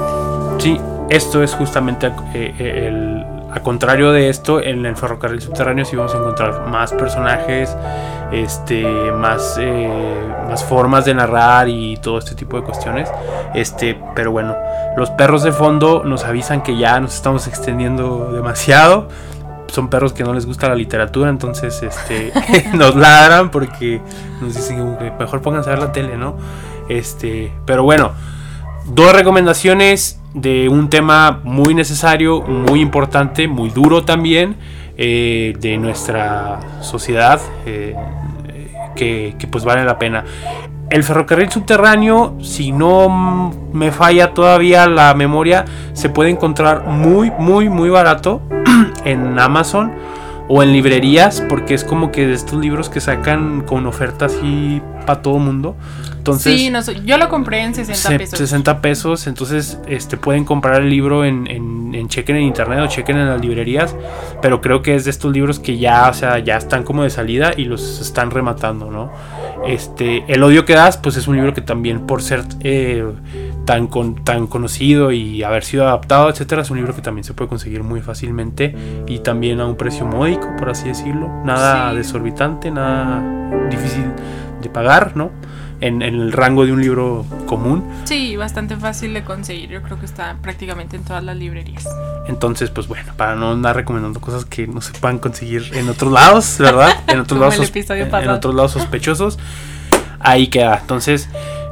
Sí, 0.57 0.79
esto 1.09 1.43
es 1.43 1.53
justamente 1.53 2.07
eh, 2.33 2.55
eh, 2.57 2.87
el, 2.87 3.25
a 3.51 3.59
contrario 3.59 4.13
de 4.13 4.29
esto, 4.29 4.61
en 4.61 4.85
el 4.85 4.95
ferrocarril 4.95 5.41
subterráneo 5.41 5.83
sí 5.83 5.97
vamos 5.97 6.15
a 6.15 6.19
encontrar 6.19 6.65
más 6.67 6.93
personajes, 6.93 7.75
este, 8.31 8.85
más, 9.11 9.57
eh, 9.59 9.89
más 10.47 10.63
formas 10.63 11.03
de 11.03 11.13
narrar 11.13 11.67
y 11.67 11.97
todo 11.97 12.19
este 12.19 12.35
tipo 12.35 12.55
de 12.55 12.63
cuestiones. 12.63 13.11
Este, 13.53 13.99
pero 14.15 14.31
bueno, 14.31 14.55
los 14.95 15.09
perros 15.09 15.43
de 15.43 15.51
fondo 15.51 16.05
nos 16.05 16.23
avisan 16.23 16.63
que 16.63 16.77
ya 16.77 17.01
nos 17.01 17.15
estamos 17.15 17.47
extendiendo 17.47 18.31
demasiado 18.31 19.09
son 19.71 19.89
perros 19.89 20.13
que 20.13 20.23
no 20.23 20.33
les 20.33 20.45
gusta 20.45 20.67
la 20.67 20.75
literatura, 20.75 21.29
entonces 21.29 21.81
este, 21.81 22.31
nos 22.73 22.95
ladran 22.95 23.49
porque 23.51 24.01
nos 24.41 24.55
dicen 24.55 24.97
que 24.97 25.11
mejor 25.11 25.41
pónganse 25.41 25.69
a 25.69 25.73
ver 25.73 25.83
la 25.83 25.91
tele, 25.91 26.17
¿no? 26.17 26.35
Este, 26.89 27.51
pero 27.65 27.83
bueno, 27.83 28.11
dos 28.85 29.13
recomendaciones 29.13 30.19
de 30.33 30.69
un 30.69 30.89
tema 30.89 31.39
muy 31.43 31.73
necesario, 31.73 32.41
muy 32.41 32.81
importante, 32.81 33.47
muy 33.47 33.69
duro 33.69 34.03
también 34.03 34.57
eh, 34.97 35.53
de 35.59 35.77
nuestra 35.77 36.59
sociedad, 36.81 37.39
eh, 37.65 37.95
que, 38.95 39.35
que 39.39 39.47
pues 39.47 39.63
vale 39.63 39.85
la 39.85 39.97
pena. 39.97 40.25
El 40.89 41.05
ferrocarril 41.05 41.49
subterráneo, 41.49 42.35
si 42.41 42.73
no 42.73 43.53
me 43.71 43.93
falla 43.93 44.33
todavía 44.33 44.87
la 44.87 45.13
memoria, 45.13 45.63
se 45.93 46.09
puede 46.09 46.29
encontrar 46.29 46.83
muy, 46.87 47.31
muy, 47.31 47.69
muy 47.69 47.89
barato 47.89 48.41
en 49.05 49.39
Amazon 49.39 49.91
o 50.47 50.63
en 50.63 50.73
librerías, 50.73 51.41
porque 51.47 51.73
es 51.73 51.85
como 51.85 52.11
que 52.11 52.27
de 52.27 52.33
estos 52.33 52.59
libros 52.59 52.89
que 52.89 52.99
sacan 52.99 53.61
con 53.61 53.85
ofertas 53.85 54.33
así 54.33 54.81
para 55.05 55.21
todo 55.21 55.37
mundo. 55.37 55.75
Entonces, 56.17 56.59
sí, 56.59 56.71
yo 57.05 57.17
lo 57.17 57.29
compré 57.29 57.63
en 57.63 57.73
60 57.73 58.17
pesos. 58.17 58.37
60 58.37 58.81
pesos, 58.81 59.27
entonces 59.27 59.79
este, 59.87 60.17
pueden 60.17 60.45
comprar 60.45 60.81
el 60.81 60.89
libro 60.89 61.25
en, 61.25 61.47
en, 61.47 62.09
chequen 62.09 62.35
en 62.35 62.43
internet 62.43 62.79
o 62.83 62.87
chequen 62.87 63.17
en 63.17 63.27
las 63.27 63.41
librerías, 63.41 63.95
pero 64.41 64.61
creo 64.61 64.81
que 64.81 64.95
es 64.95 65.05
de 65.05 65.11
estos 65.11 65.31
libros 65.31 65.59
que 65.59 65.77
ya, 65.77 66.09
o 66.09 66.13
sea, 66.13 66.37
ya 66.39 66.57
están 66.57 66.83
como 66.83 67.03
de 67.03 67.09
salida 67.09 67.53
y 67.55 67.63
los 67.65 68.01
están 68.01 68.29
rematando, 68.29 68.91
¿no? 68.91 69.11
Este, 69.65 70.23
El 70.27 70.43
odio 70.43 70.65
que 70.65 70.73
das, 70.73 70.97
pues 70.97 71.17
es 71.17 71.27
un 71.27 71.35
libro 71.35 71.53
que 71.53 71.61
también 71.61 72.07
por 72.07 72.21
ser 72.21 72.43
eh, 72.61 73.05
tan, 73.65 73.89
tan 74.23 74.47
conocido 74.47 75.11
y 75.11 75.43
haber 75.43 75.63
sido 75.63 75.83
adaptado, 75.83 76.29
etcétera, 76.29 76.63
es 76.63 76.71
un 76.71 76.77
libro 76.77 76.95
que 76.95 77.01
también 77.01 77.23
se 77.23 77.33
puede 77.33 77.49
conseguir 77.49 77.83
muy 77.83 78.01
fácilmente 78.01 78.75
y 79.07 79.19
también 79.19 79.59
a 79.59 79.67
un 79.67 79.75
precio 79.75 80.05
módico, 80.05 80.47
por 80.57 80.69
así 80.69 80.87
decirlo. 80.87 81.29
Nada 81.45 81.93
desorbitante, 81.93 82.71
nada 82.71 83.21
difícil 83.69 84.05
de 84.61 84.69
pagar, 84.69 85.15
¿no? 85.15 85.31
En, 85.81 86.01
el 86.01 86.31
rango 86.31 86.65
de 86.65 86.71
un 86.71 86.81
libro 86.81 87.25
común. 87.47 87.83
Sí, 88.05 88.37
bastante 88.37 88.77
fácil 88.77 89.13
de 89.13 89.23
conseguir. 89.23 89.69
Yo 89.69 89.81
creo 89.81 89.99
que 89.99 90.05
está 90.05 90.37
prácticamente 90.41 90.95
en 90.95 91.03
todas 91.03 91.23
las 91.23 91.35
librerías. 91.35 91.87
Entonces, 92.27 92.69
pues 92.69 92.87
bueno, 92.87 93.11
para 93.17 93.35
no 93.35 93.51
andar 93.51 93.75
recomendando 93.75 94.21
cosas 94.21 94.45
que 94.45 94.67
no 94.67 94.81
se 94.81 94.93
puedan 94.93 95.17
conseguir 95.17 95.71
en 95.73 95.89
otros 95.89 96.11
lados, 96.11 96.57
¿verdad? 96.59 96.91
En 97.07 97.19
otros, 97.19 97.39
lados, 97.39 97.75
en 97.89 98.29
otros 98.29 98.55
lados 98.55 98.71
sospechosos. 98.71 99.39
Ahí 100.19 100.47
queda. 100.47 100.77
Entonces, 100.79 101.29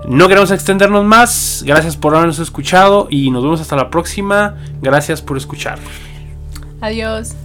No 0.07 0.27
queremos 0.27 0.49
extendernos 0.49 1.05
más. 1.05 1.63
Gracias 1.65 1.95
por 1.95 2.15
habernos 2.15 2.39
escuchado 2.39 3.07
y 3.09 3.29
nos 3.31 3.43
vemos 3.43 3.61
hasta 3.61 3.75
la 3.75 3.89
próxima. 3.89 4.55
Gracias 4.81 5.21
por 5.21 5.37
escuchar. 5.37 5.77
Adiós. 6.81 7.35